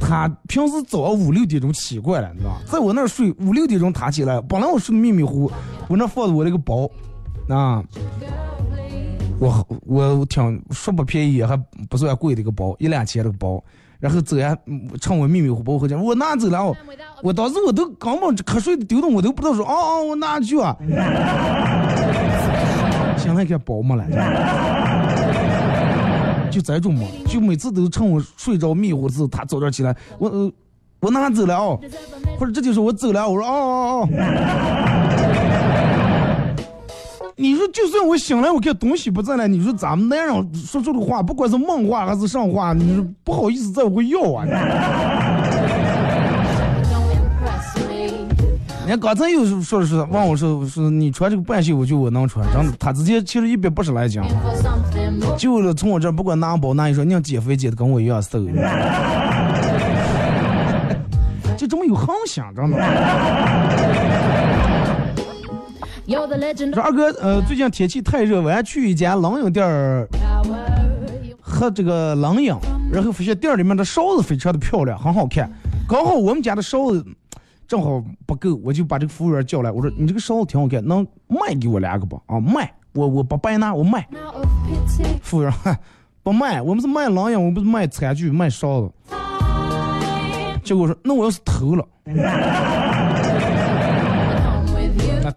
[0.00, 2.60] 他平时早上五六点钟起过来，你知道吧？
[2.66, 5.52] 在我那儿睡五六点钟他起来，本来我睡迷迷糊糊，
[5.88, 6.88] 我那放着我那个包，
[7.48, 7.84] 啊，
[9.38, 11.56] 我我挺说不便宜，还
[11.88, 13.62] 不算贵的一个包，一两千的个包。
[14.00, 16.74] 然后走呀，嗯趁我迷迷糊糊回家，我拿走了，我
[17.22, 20.74] 我当时我都根本瞌睡的丢动，我都不知道说，哦哦，我拿去啊。
[23.18, 24.04] 现在给包没了，
[26.50, 30.50] 就这种嘛，就每次都趁我睡着迷糊的时候，他早点起来，我呃
[31.00, 31.78] 我拿走了哦，
[32.38, 34.08] 或者这就是我走了，我说哦哦哦。
[37.40, 44.44] 你说，就算我醒来，我看东西不在了，你说咱们男人说出的话，不管是梦话还是上话，你说不好意思再会要啊.
[48.86, 54.20] 人刚才又是说的是，问我说说你穿这个半袖，我就我能穿，真的，他直接其实一百八十来斤.
[55.38, 58.38] 就从我这儿不管拿包拿一说，你要减肥减的跟我一样瘦，
[61.56, 62.76] 就 这么有恒心，真的。
[66.10, 70.08] 说二哥，呃，最近天气太热，我要去一家冷饮店儿
[71.40, 72.52] 喝这个冷饮，
[72.92, 75.48] 然后发现店里面的勺子非常的漂亮，很好看。
[75.88, 77.04] 刚好我们家的勺子
[77.68, 82.20] 正好不够，我就把这个服务员叫来，我说你这个勺子挺好看，能卖给我两个不？
[82.26, 84.08] 啊，卖，我我不白拿，我卖。
[85.22, 85.52] 服务员，
[86.24, 88.90] 不卖，我们是卖冷饮，我们不是卖餐具、卖勺子。
[90.64, 91.86] 结果我说，那我要是偷了，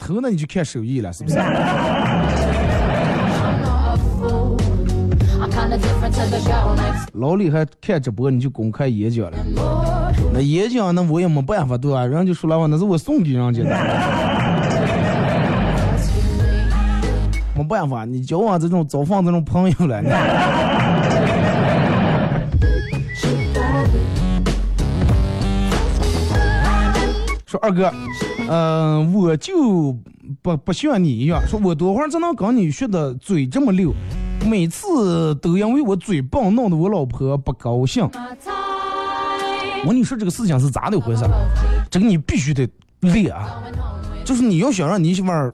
[0.06, 1.38] 偷那你就看手艺了，是不是
[7.14, 9.38] 老李还看直播，你就公开演讲了。
[10.34, 12.06] 那演讲那我也没办法，对吧？
[12.06, 13.70] 人家就说了话，那是我送给人家的，
[17.56, 20.04] 没办法，你交往这种早放这种朋友了。
[27.46, 27.94] 说二哥，
[28.50, 29.98] 嗯、我就
[30.42, 33.94] 不不像你一样，说我多会儿才能跟你学的嘴这么溜，
[34.48, 38.08] 每次都因为我嘴笨，弄得我老婆不高兴。
[39.86, 41.26] 我跟你说这个事情是咋的回事？
[41.90, 42.70] 这个你必须得
[43.02, 43.62] 练啊，
[44.24, 45.54] 就是你要想让你媳妇儿，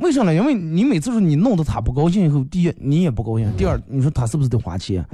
[0.00, 0.34] 为啥呢？
[0.34, 5.04] 因为你每次说你弄得她不高兴以后，第一你也不高兴，第二你说她是不是得花钱？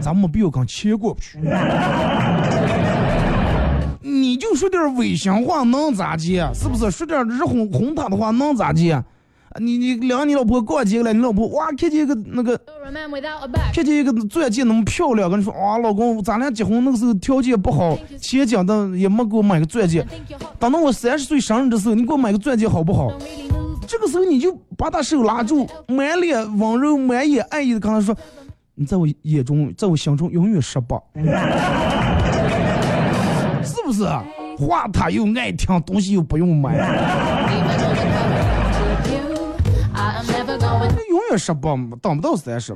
[0.00, 1.38] 咱没必要跟钱过不去。
[4.54, 6.38] 说点违心话能咋地？
[6.54, 6.90] 是不是？
[6.90, 8.94] 说点日哄哄她的话能咋地？
[9.60, 12.58] 你你领你老婆逛街了，你老婆哇看见一个那个.
[13.74, 20.06] 看见一个钻戒那么漂亮，跟你说啊，老公，咱俩结婚那个时候条件不好，钱讲的也没给我买个钻戒。
[20.58, 23.12] 等到我三十岁生日的时候，你给我买个钻戒好不好.
[23.86, 28.16] 这个时候你就把她手拉住，满脸温柔、满眼爱意的跟她说
[28.74, 30.96] ：“你在我眼中，在我心中永远十八。
[33.62, 34.08] ”是不是？
[34.58, 36.76] 话他又爱听，东西又不用买.
[41.08, 42.74] 永远十八，等不到三十。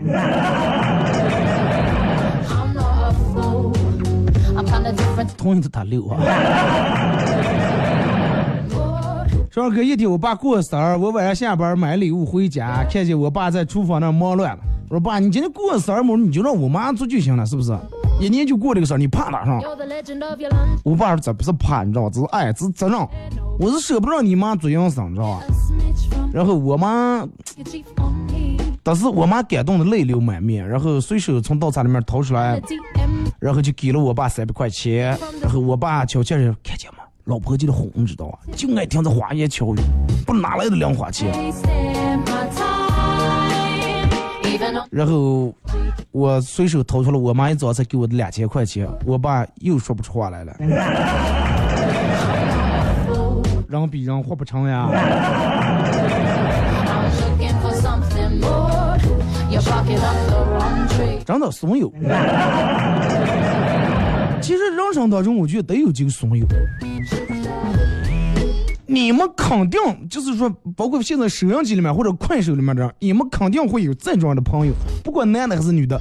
[5.36, 6.18] 同意的他六啊。
[9.50, 14.62] 十二哥，一天我爸过生日，我晚上下班买礼物回家，看见我爸在厨房那忙乱了。
[14.88, 17.72] 我说爸，你今天过生日嘛，你就让我妈做就行了，是不是？
[18.18, 19.60] 一年就过这个事儿，你怕哪上.
[20.84, 22.10] 我爸说这不是怕，你知道吧？
[22.12, 22.98] 这是爱，这是责任。
[23.58, 25.42] 我是舍不得让你妈做营生，你知道吧
[26.32, 27.26] 然后我妈.
[28.82, 32.60] 当时我妈感动的泪流满面，然后随手从刀叉里面掏出来
[33.40, 36.98] 然后就给了我爸三百块钱，然后我爸悄悄的看见吗？
[37.24, 38.38] 老婆就得哄，你知道吧？
[38.54, 39.78] 就爱听这花言巧语，
[40.24, 41.32] 不哪来的零花钱？
[44.90, 45.52] 然后
[46.12, 50.56] 我随手掏出了我妈一早才给我的两千块钱，我爸又说不出话来了。
[53.68, 54.88] 人比人活不成呀.
[61.24, 61.92] 真的怂友。
[64.40, 66.46] 其实人生当中，我觉得得有几个怂恿。
[68.88, 74.72] 你们肯定就是说，包括现在收音机里面或者快手里面的人，你们肯定会有这种样的朋友，
[75.02, 76.00] 不管男的还是女的，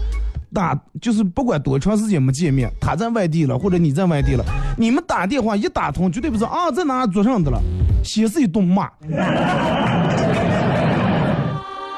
[0.53, 4.45] 打就是不管多长时间没见面，他在外地了或者你在外地了，
[4.77, 7.59] 你们打电话一打通，绝对不是啊在哪做上的了，
[8.03, 8.87] 先是一顿骂。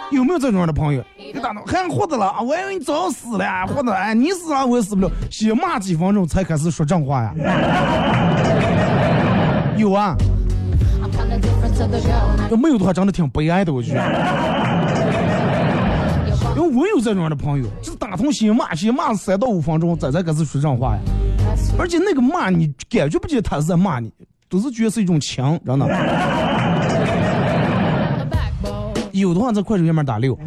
[0.10, 1.04] 有没有这种样的朋友？
[1.18, 2.42] 一打通还活着了啊！
[2.42, 7.34] 我以为你早死了呀，活着哎，你死了我也死不了，先骂几分钟才开始说正话呀。
[9.76, 10.16] 有啊，
[12.50, 14.02] 要没有的话，真的挺悲哀的，我觉得。
[16.56, 21.02] 因为我有这种样的朋友，就是打通心骂，先骂三到五分钟，再才开始说正话呀。
[21.78, 24.12] 而且那个骂你感觉不见他是在骂你，
[24.50, 25.86] 都是觉得是一种情，真的。
[29.12, 30.38] 有的话在快手下面打六。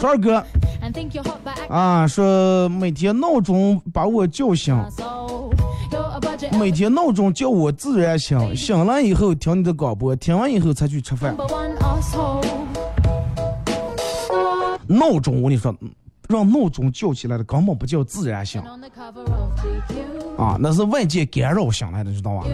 [0.00, 0.42] 说二哥
[1.68, 4.74] 啊，说每天闹钟把我叫醒，
[6.58, 11.36] 每天闹钟叫我自然醒，醒了以后听你的广播，听完以后才去吃饭。
[14.86, 15.74] 闹钟，我跟你说，
[16.28, 18.62] 让闹钟叫起来的根本不叫自然醒
[20.36, 22.44] 啊，那是外界干扰醒来的，知道吧？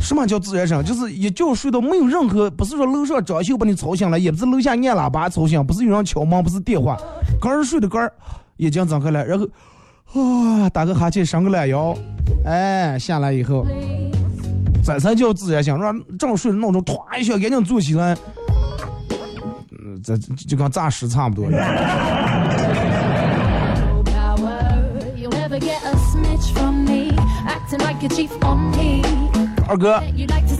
[0.00, 0.82] 什么叫自然醒？
[0.84, 6.96] 就是一觉睡到没有任何，不是说楼上装修把你吵醒了，也不是楼下按喇叭吵醒，不是有人敲门，不是电话，
[7.40, 8.10] 刚睡的刚，
[8.56, 9.46] 眼睛睁开了，然后
[10.22, 11.94] 啊打个哈欠，伸个懒腰，
[12.48, 13.66] 哎下来以后，
[14.82, 18.16] 这才叫自然醒，让正睡的闹钟唰一下赶紧坐起来，
[19.72, 21.46] 嗯，这就跟诈尸差不多。
[29.68, 30.02] 二哥，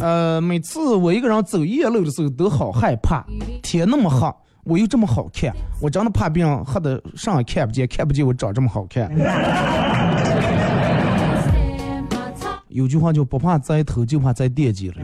[0.02, 3.24] 呃，每次我一个人走夜路的时候都好害怕，
[3.62, 4.30] 天那么黑，
[4.64, 9.10] 我又这么好看，我真的怕别人黑的上也看不见，看不见我长这么好看。
[12.68, 14.96] 有句话就不怕栽头，就怕栽惦记了。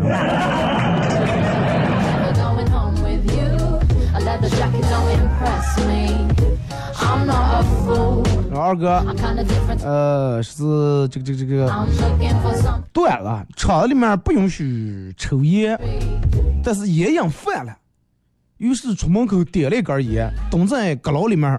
[8.56, 9.04] 二哥，
[9.82, 10.62] 呃，是
[11.10, 11.66] 这个这个这个，
[12.92, 15.78] 对了，厂子里面不允许抽烟，
[16.62, 17.76] 但是烟瘾犯了，
[18.58, 21.50] 于是出门口点了一根烟，蹲在阁楼里面，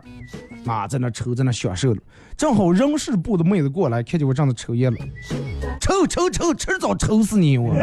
[0.65, 2.01] 啊，在那抽，在那享受了。
[2.37, 4.97] 正好人事部的妹子过来，看见我正在抽烟了，
[5.79, 7.73] 抽抽抽，迟早抽死你我！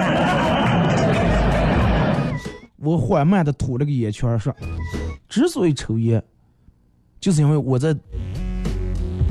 [2.77, 4.55] 我缓慢的吐了个烟圈，说
[5.29, 6.23] ：“之所以抽烟，
[7.19, 7.97] 就是因为我在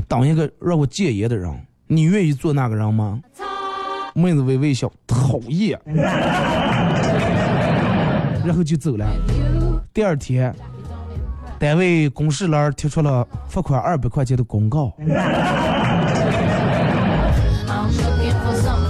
[0.07, 1.53] 等一个让我戒烟的人。
[1.85, 3.21] 你愿意做那个人吗？”
[4.15, 5.79] 妹子微微笑，讨厌，
[8.43, 9.05] 然后就走了。
[9.93, 10.53] 第二天，
[11.61, 14.91] 单位公示栏贴出了罚款二百块钱的公告。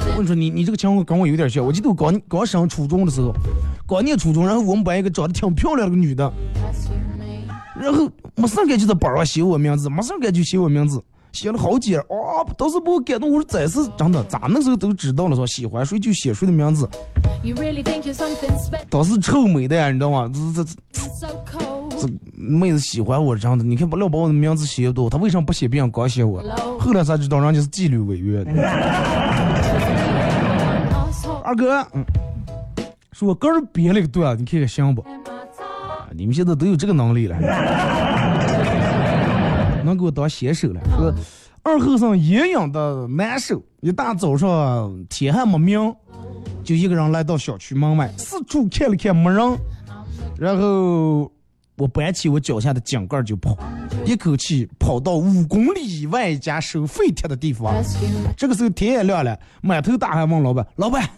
[0.08, 1.66] 我跟你说，你你这个情况跟我有点像。
[1.66, 3.34] 我记得我刚刚上初中的时候，
[3.86, 6.32] 刚念初中，然后我们班一个长得挺漂亮的女的，
[7.78, 11.04] 然后没事干就在班上写我名字，没事干就写我名字，
[11.34, 16.88] 写了好几页，哇，当时把我感动，我说真是真的，咋那时候都知道了说喜欢谁就写谁的名字?
[18.90, 20.32] 当时 臭美的呀，你知道吗？
[20.34, 21.81] 这这这 So cold.
[22.02, 26.42] 这妹子喜欢我这样的，你看不要把我的名字写多，她为什么不写别人刚写我？
[26.80, 28.52] 后来才知道人家是纪律委约的。
[31.44, 32.04] 二哥，嗯，
[33.12, 35.06] 说我个人编了个段，你看看行不
[36.12, 37.38] 你们现在都有这个能力了，
[39.84, 40.82] 能给我当写手了。
[40.98, 41.14] 说
[41.64, 45.94] 二后生眼痒的难受，一大早上天还没明，
[46.64, 49.58] 就一个人来到小区门外，四处看了看没人，
[50.38, 51.32] 然后
[51.82, 53.58] 我搬起我脚下的井盖就跑，
[54.06, 57.74] 一口气跑到五公里以外一家收废铁的地方。
[58.38, 61.10] 这个时候天也亮了，满头大汗问老板：“老板，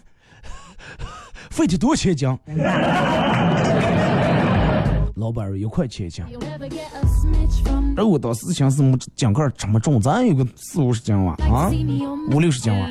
[1.50, 2.26] 废铁多少钱一斤？”
[5.16, 6.24] 老板说：“一块钱一斤。
[6.32, 11.70] You'll never get a snitch from ”而我当时想是么井盖这么重，咱有个四五十斤吧啊
[12.32, 12.88] 五六十斤哇。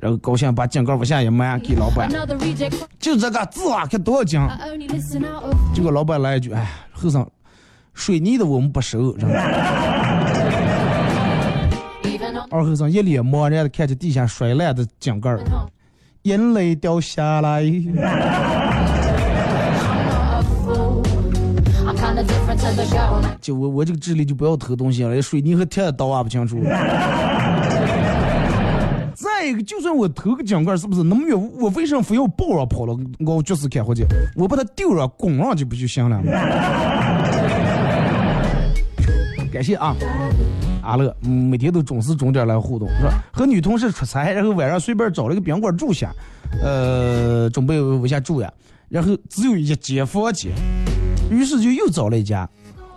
[0.00, 2.08] 然后高兴把井盖往下一埋，给老板，
[2.98, 4.40] 就这个字啊，看多少斤
[5.74, 7.28] 结果老板来一句：“哎，后生，
[7.92, 9.14] 水泥的我们不收。”
[12.50, 15.36] 二后生一脸茫然的看着地下摔烂的井盖，
[16.22, 17.62] 眼泪掉下来。
[23.40, 26.58] 就我我这个智力就不要偷东西了，水泥和铁的刀啊不清楚。
[29.50, 31.36] 再一个，就算我偷个井盖，是不是那么远？
[31.58, 32.96] 我为什么非要抱上跑了？
[33.18, 36.30] 我就是开火去，我把它丢了拱上去不就行了吗？
[39.52, 39.96] 感谢啊，
[40.82, 43.20] 阿乐，每天都准时准点来互动，是吧？
[43.32, 46.12] 和女同事出差，然后晚上随便找了个宾馆住下，
[46.62, 48.52] 呃，准备往下住呀，
[48.88, 50.52] 然后只有一间房间，
[51.28, 52.48] 于是就又找了一家，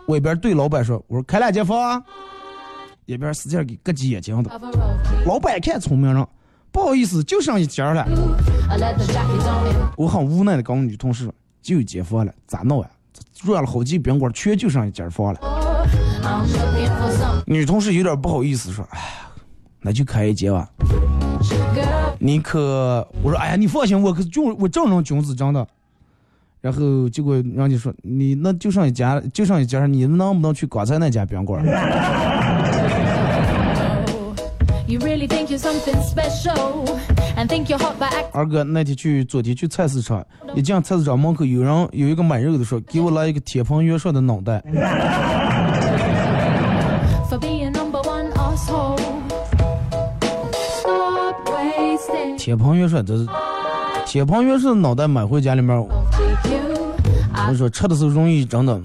[0.05, 1.99] 我一边对老板说：“我说开两间房啊。”
[3.05, 4.49] 一边使劲给咯叽眼睛的。
[5.25, 6.25] 老板看聪明人，
[6.73, 8.03] 不好意思，就剩一间了。
[9.95, 12.89] 我很无奈的跟我女同事说：“就一间房了，咋弄呀？
[13.35, 15.39] 转了好几宾馆，全就剩一间房了。”
[17.45, 19.05] 女同事有点不好意思说：“哎呀，
[19.81, 20.67] 那就开一间吧。
[22.17, 23.07] 你可……
[23.21, 25.67] 我说，哎呀，你放心，我可就我正人君子，真的。
[26.59, 31.63] 然后结果人家说，你那就剩一家，就剩一家，你能不能去刚才那家宾馆？
[38.31, 40.23] 二哥那天去，昨天去菜市场，
[40.55, 44.63] 一进菜市场门口，有人有一个买肉的说，给我来一个铁盆元帅的脑袋。
[52.37, 53.25] 铁盆元帅这是
[54.05, 58.79] 铁盆元帅的脑袋买回家里面，我说吃的时候容易真的。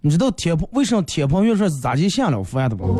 [0.00, 2.96] 你知道铁盆为什么铁盆元帅是咋就下了饭的不？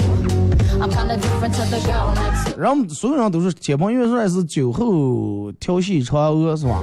[2.59, 6.81] 然后所有人都是铁盆元帅是酒后调戏嫦娥是吧？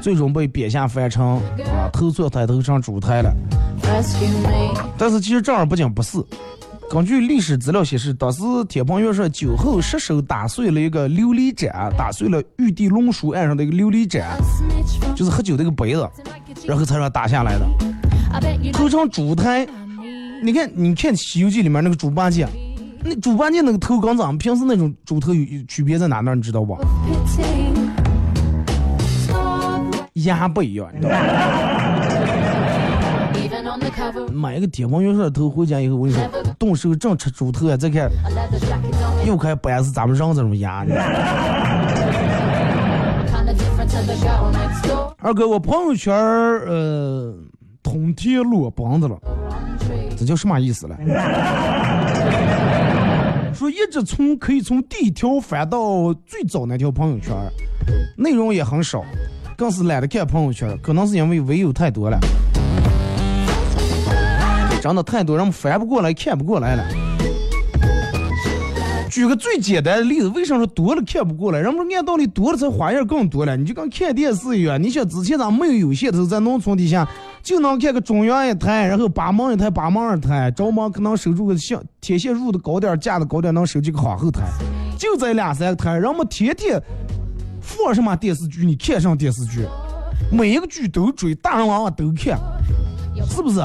[0.00, 3.34] 最终被贬下凡尘啊，投错胎投成猪胎了。
[4.96, 6.18] 但是其实正儿八经不是。
[6.90, 14.38] 根据历史资料显示，当时铁盆元帅酒后失手打碎了一个琉璃盏，打碎了玉帝龙书案上的一个琉璃盏
[15.14, 16.08] 就是喝酒的一个杯子.
[16.66, 17.66] 然后才让打下来的。
[18.72, 19.66] 头上猪胎，
[20.42, 22.46] 你看，你看《西游记》里面那个猪八戒，
[23.02, 26.34] 那猪八戒那个头跟咱们平时那种猪头有有区别在哪呢？
[26.34, 26.76] 你知道不
[30.14, 31.18] 牙不一样，你知道吧.
[34.32, 36.22] 买一个铁盆元帅的头回家以后，我跟你说，
[36.58, 38.10] 动手正吃猪头啊，再看.
[39.24, 40.82] 又开不是咱们人这种牙。
[40.82, 41.12] 你知道吧
[43.32, 45.14] Kinda different to the girl next door.
[45.18, 47.34] 二哥，我朋友圈儿呃
[47.82, 49.16] 通天落榜子了.
[50.16, 50.96] 这叫什么意思了？
[53.54, 57.34] 说一直从可以从第一条翻到最早那条朋友圈，
[58.16, 59.02] 内容也很少，
[59.56, 62.18] 更是懒得看朋友圈，可能是因为微友太多了，
[64.80, 66.84] 真的太多，人们翻不过来，看不过来了。
[69.10, 71.58] 举个最简单的例子，为什么说多了看不过来？
[71.58, 73.56] 人们按道理多了才花样更多了。
[73.56, 77.08] 你就跟看电视一样，你想之前咱没有有线的时候，在农村底下
[77.42, 84.42] 就能看个中央一台，然后八毛一台，八毛二台，着忙可能收住个像天线入的高点，架的高点，能收几个皇后台，
[84.98, 86.82] 就这两三个台，人们天天
[87.60, 89.66] 放什么电视剧，你看上电视剧，
[90.30, 92.38] 每一个剧都追，大人娃娃都看，
[93.28, 93.60] 是不是？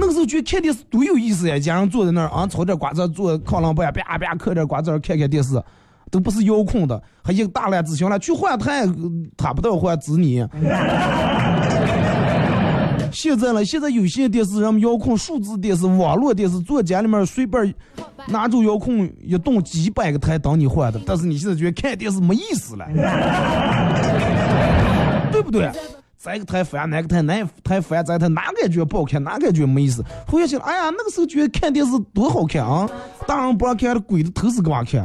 [0.00, 1.58] 那个时候觉得看电视多有意思呀！
[1.58, 5.60] 家人坐在那儿啊，炒点瓜子，坐炕上边啪啪嗑点瓜子，看看电视，
[6.08, 8.86] 都不是遥控的，还一个大篮子行了，去换台
[9.36, 10.46] 他不到换指你。
[13.12, 17.74] 现在了，现在有线电视，人们遥控数字电视、网络电视，坐家里面随便
[18.26, 21.00] 拿住遥控一动，几百个台等你换的。
[21.06, 22.86] 但是你现在觉得看电视没意思了，
[25.32, 25.70] 对不对？
[26.20, 30.04] 这个台烦，那个台，那台烦，这台哪感觉不好看，哪感觉没意思。
[30.26, 32.90] 回想起来，哎呀，那个时候觉得看电视多好看啊！
[33.24, 35.04] 大人不让看的，鬼的头是干嘛看？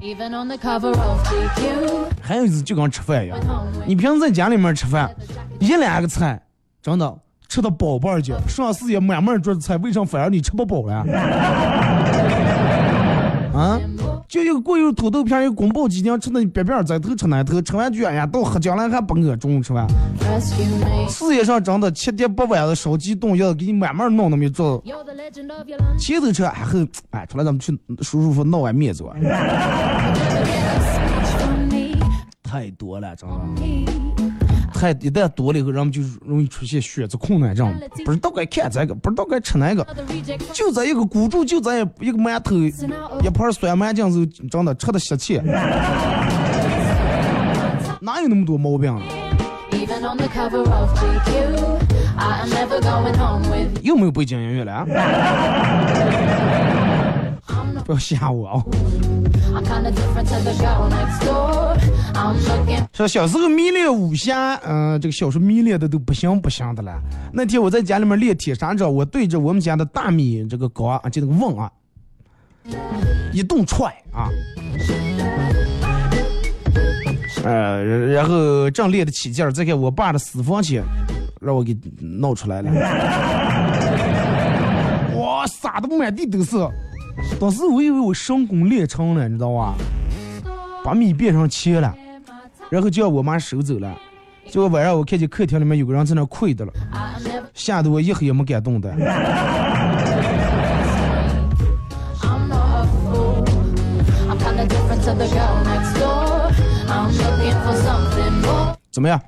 [2.20, 3.38] 还有就是就跟吃饭一样，
[3.86, 5.16] 你平时在家里面吃饭，
[5.60, 6.42] 一两个菜，
[6.82, 7.16] 真的
[7.54, 11.06] 吃的饱饱的，上四也满满桌子菜，为啥反而你吃不饱了？
[13.54, 13.80] 啊？
[14.28, 19.86] 就一个过油土豆片，一个宫保鸡丁，吃的边边在头吃那头，吃完就哎呀，到喝江了还不饿，中午吃饭。
[21.08, 24.84] 事业上真的七点八碗的烧鸡冻要给你慢慢弄那么一做。
[26.00, 26.80] 前头吃还后，
[27.12, 29.06] 哎，出来咱们去舒舒服服闹碗面子。
[32.42, 33.36] 太多了，真的。
[34.84, 37.74] 太一旦多了以后，人们就容易出现选择困难症，
[38.04, 39.88] 不知道该看这个，不知道该吃那个。
[40.52, 45.38] 就这一个孤注，就这一个馒头，一盘酸麻酱肉，真的吃的吸气。
[48.02, 48.94] 哪有那么多毛病？
[53.82, 54.86] 又没有背景音乐了？
[57.86, 58.64] 不要吓我啊！
[62.94, 66.98] 说小时候迷恋武侠，嗯，这个小时候迷恋的都不行不行的了。
[67.34, 71.72] 那天我在家里面练铁砂掌，我对着我们家的大米这个缸啊，就那个瓮啊，
[73.34, 74.30] 一顿踹啊，
[77.44, 80.84] 呃，然后正练得起劲儿，再看我爸的私房钱，
[81.42, 82.72] 让我给闹出来了，
[85.18, 86.56] 哇，撒的满地都是。
[87.40, 89.76] 当时我以为我神功练成了，你知道吧？
[90.84, 91.96] 把米变成钱了，
[92.70, 93.94] 然后叫我妈收走了。
[94.48, 96.74] 结果晚上我看见客厅里面有个人在那跪的了，
[97.54, 98.94] 吓得我一黑也没敢动的。
[108.92, 109.20] 怎么样？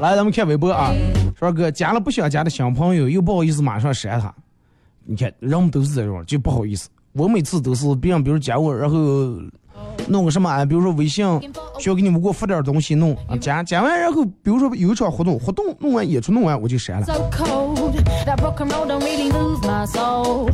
[0.00, 0.92] 来，咱们看微博啊，
[1.38, 4.34] 说哥加了不想加的新朋友，又不好意思马上删他。
[5.10, 6.90] 你看，人们都是这种，就不好意思。
[7.12, 8.96] 我每次都是别人，比如加我，然后
[10.06, 11.24] 弄个什么啊，比如说微信
[11.78, 17.06] 需要给你们给我发点东西，弄啊加加完，然后比如说有一场活动，活动弄完演出弄完我就删了。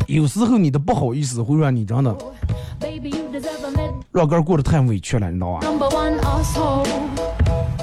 [0.07, 2.17] 有时候你的不好意思会让你真的
[4.13, 5.67] 让个人过得太委屈了，你知道吧？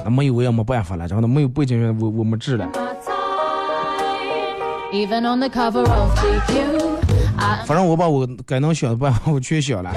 [0.05, 2.69] 那没有我也没办法了，真的没有背景音我我没治了。
[7.65, 9.89] 反正我把我该能选的办法我全选了。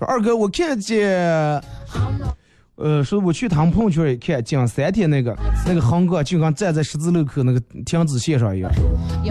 [0.00, 1.10] 二哥，我看见，
[2.76, 5.36] 呃，说我去他们朋友圈一看，讲三天那个
[5.66, 8.72] 那个航哥就跟站在十字路口那个停止线上一样，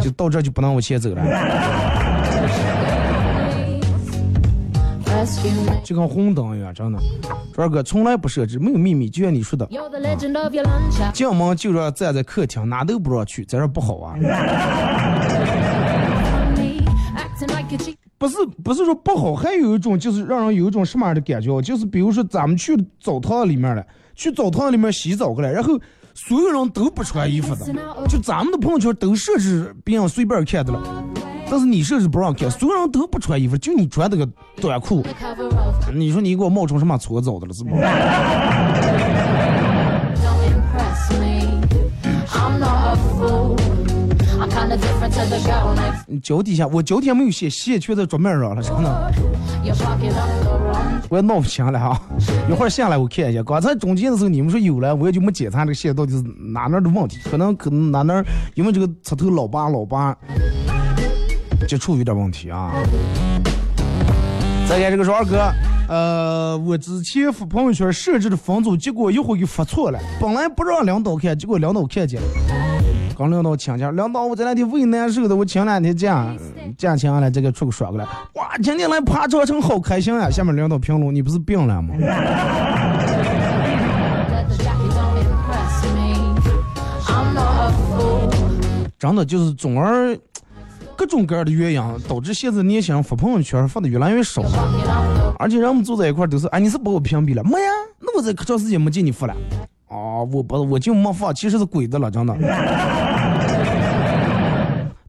[0.01, 1.21] 就到这就不能往前走了。
[5.85, 6.99] 就跟红灯一样，真的。
[7.55, 9.65] 二哥从来不设置，没有秘密，就像你说的。
[11.13, 14.15] 进门就让站在客厅，哪都不让去，在这不好啊。
[18.17, 25.79] 不是不是说不好，还有一种就是让人有一种什么样的感觉，就是比如说咱们去澡堂里面了，去澡堂里面洗澡过来，然后
[26.15, 27.65] 所有人都不穿衣服的，
[28.07, 31.03] 就咱们的朋友圈都设置别人随便看的了。
[31.49, 34.27] 但是你设置不让看，所有人都不穿衣服，就你穿这个
[34.59, 35.05] 短裤。
[35.93, 37.75] 你说你给我冒充什么搓澡的了，是不？
[46.23, 49.11] 脚底下，我脚底下没有鞋，鞋全在桌面上了，真的。
[51.09, 52.01] 我也闹不清了哈，
[52.49, 53.41] 一会儿下来我看一下。
[53.43, 56.21] 刚才中间的时候你们说有了，我也就没检查这个线到底是
[56.53, 58.23] 哪哪的问题，可能可能哪哪
[58.55, 60.17] 因为这个插头老拔老拔。
[61.67, 62.73] 接触有点问题啊！
[64.67, 65.51] 再看这个说二哥，
[65.87, 69.99] 呃，我之前发朋友圈设置的分组，结果一会儿给发错了。
[70.19, 72.27] 本来不让领导看，结果领导看见了。
[73.17, 76.27] 刚领导请假，领导我这两天胃难受的，我请两天假，
[76.77, 78.05] 假请下来这个出个爽过来。
[78.33, 80.29] 哇，今天来爬长城好开心啊！
[80.29, 82.09] 下面领导评论，你不是病了吗？Leather
[84.57, 86.35] jacket don't impress me.
[87.07, 88.27] I'm not a fool.
[88.97, 90.17] 真的就是总而
[90.97, 94.41] 各种各样的原因，导致现在年轻人发朋友圈发的越来越少。
[94.41, 97.43] 了而且人们坐在一块儿都是，哎，你是把我屏蔽了？
[97.43, 97.69] 没呀，
[97.99, 99.35] 那我在可长时间没见你发了。
[99.89, 102.35] 哦，我不，我就没发，其实是鬼的了，真的。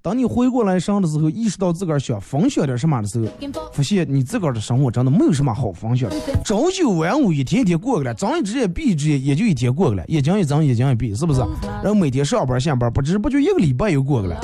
[0.02, 3.26] 当你回过来上的时候，意识到自个儿想分享点什么的时候，
[3.72, 6.16] 发现你自个儿的生活真的没有什么好分享的。
[6.44, 11.40] 朝九晚五，一天一天过去了，睁一只眼闭一只眼，也就一天过去了，眼睛一睁，眼睛一闭，是不是？
[11.82, 14.40] 然后每天上班下班，不知不觉一个礼拜又过去了，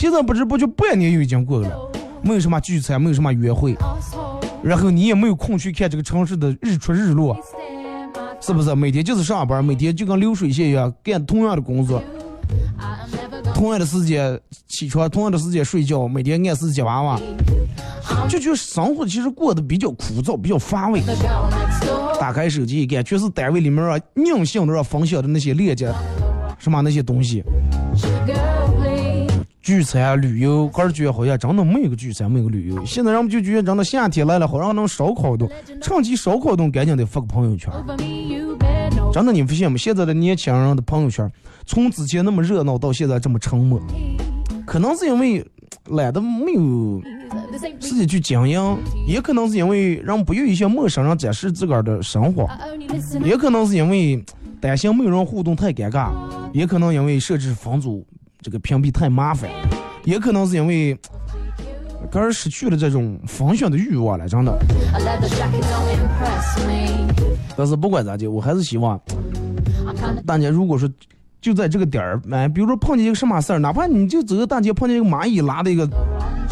[0.00, 1.76] 现在不知不觉半年又已经过去了，
[2.22, 3.76] 没有什么聚餐，没有什么约会，
[4.62, 7.36] 然后你也没有空去看这个城市的日出日落，
[8.40, 8.74] 是不是？
[8.74, 12.02] 每天就是上班，每天就跟流水线一样干同样的工作。
[13.54, 17.20] 同样的时间起床，同样的时间睡觉，每天按时接娃娃，
[18.26, 21.02] 就觉得生活其实过得比较枯燥，比较乏味。
[22.18, 25.92] 打开手机一看，全是单位里面啊硬性的要分享的那些链接，
[26.58, 27.44] 什么那些东西.
[29.70, 32.84] 聚餐啊、旅游，个人觉得好像真的没有个聚餐，没有个旅游。
[32.84, 35.48] 现在人们就觉得真的夏天来了，好让能烧烤动，
[35.80, 37.72] 趁机烧烤动，赶紧得发个朋友圈。
[39.12, 39.78] 真的，你发现吗？
[39.78, 41.30] 现在的年轻人的朋友圈，
[41.66, 43.80] 从之前那么热闹到现在这么沉默，
[44.66, 45.46] 可能是因为
[45.90, 47.00] 懒得没有
[47.78, 52.44] 自己去经营，也可能是因为人不愿意向陌生人展示自个儿的生活
[53.24, 54.20] 也可能是因为
[54.60, 56.10] 担心没有人互动太尴尬，
[56.52, 58.04] 也可能因为设置分组
[58.42, 59.50] 这个屏蔽太麻烦，
[60.04, 60.98] 也可能是因为
[62.10, 64.58] 个人失去了这种分享的欲望了，真的。
[67.56, 68.98] 但是不管咋地，我还是希望
[70.26, 70.88] 大家如果说
[71.40, 75.86] 就在这个点儿，哎，比如说碰见一个什么事儿，哪怕你就走个大街碰见一个蚂蚁拉的一个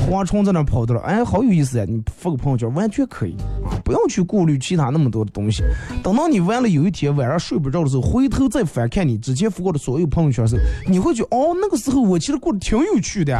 [0.09, 1.85] 蝗虫在那跑的了，哎，好有意思呀！
[1.87, 3.37] 你发个朋友圈完全可以，
[3.85, 5.63] 不用去顾虑其他那么多的东西。
[6.03, 13.37] 等到你完了有一天晚上睡不着的时候，回头再翻看你之前发过的所有朋友圈的时候，你会觉得哦，那个时候我其实过得挺有趣的，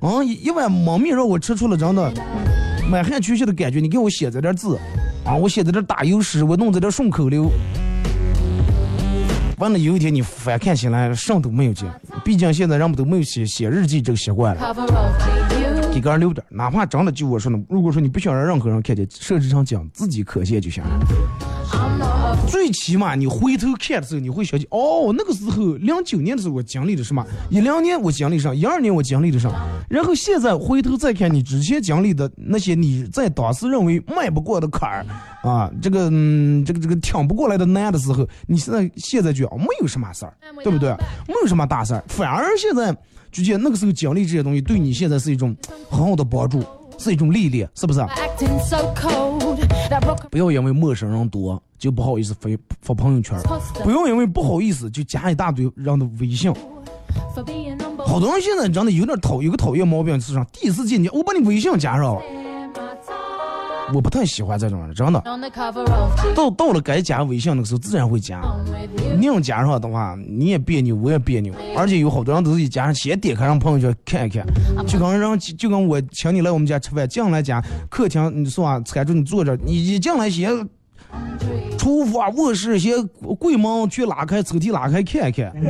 [0.00, 2.12] 啊，一一碗焖面让我吃出了真的
[2.90, 3.78] 满汉全席的感觉。
[3.78, 4.76] 你给我写在点字
[5.24, 7.50] 啊，我写在这打油诗，我弄在这顺口溜。
[9.58, 11.88] 完了有一天你翻看起来什么都没有见，
[12.24, 14.74] 毕竟现在人们都没有写写日记这个习惯了.
[15.92, 22.17] 给个人留点，哪怕真的就我说的，如果说你不想让任何人看见，设置成讲自己可见就行了。
[22.48, 35.06] 最起码你回头看的时候，你会想起哦，那个时候零九年的时候我经历了什么，一零年我经历上，一二年我经历的什么，然后现在回头再看你之前经历的那些你在当时认为迈不过的坎儿
[35.42, 40.90] 啊，这个嗯这个这个挺不过来的难的时候，你现在现在觉得哦没有什么事儿，对不对？
[41.26, 42.96] 没有什么大事儿，反而现在
[43.30, 45.54] 就觉得那个时候经历这些东西对你现在是一种
[45.90, 46.64] 很好的帮助，
[46.98, 48.04] 是一种历练，是不是
[50.30, 52.50] 不要因为陌生人多就不好意思发
[52.82, 53.38] 发朋友圈，
[53.82, 56.52] 不要因为不好意思就加一大堆人的微信。
[58.04, 62.20] 好多人现在真的有点讨有个讨厌毛病，是啥第一次见你，我把你微信加上.
[63.94, 65.22] 我不太喜欢这种人，真的。
[66.34, 68.40] 到到了该加微信那个时候，自然会加。
[69.18, 74.46] 你要加上的话，你也别扭，我也别扭，而且有好多人都是一加上先点开让朋友圈看一看，
[74.86, 80.50] 就跟让就跟我请你来我们家吃饭，进来家客厅，你说啊，餐桌你坐着，你一进来先
[81.78, 83.06] 厨房、卧室先
[83.38, 85.52] 柜门去拉开，抽屉拉开看一看。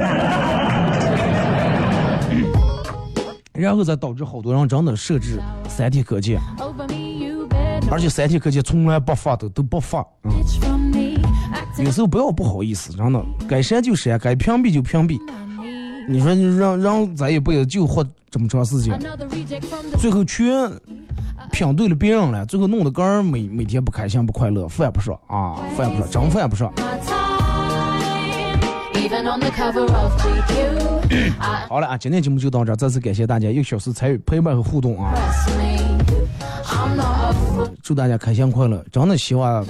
[3.52, 6.40] 然后再导致好多人真的设置三天可见，
[7.90, 10.04] 而且三天可见从来不发的都不发。
[11.78, 15.18] 有时候不要不好意思，真的，该删就删，该屏蔽就屏蔽。
[16.08, 18.98] 你说你让让咱一辈子就活这么长时间
[19.98, 20.44] 最后全
[21.52, 26.72] 拼对了别人了，最后弄得个人每每天不开心不快乐，饭不上啊，饭不上，真饭不上。
[31.68, 35.12] 好了啊，今天节目就到这儿，再次感谢大家一个小时参与陪伴和互动啊，
[37.82, 39.64] 祝大家开心快乐，真的希望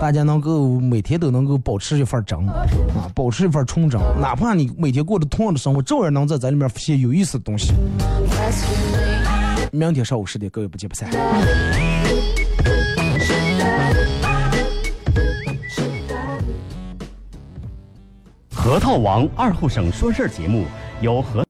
[0.00, 7.72] 大家能够每天都能够保持一份真啊，保持一份纯真，哪怕你每天过着同样的生活，照样能在咱里面发现有意思的东西。
[9.72, 11.10] 明天上午十点，各位不见不散。
[18.54, 20.64] 核桃王二后省说事儿节目
[21.00, 21.44] 由核。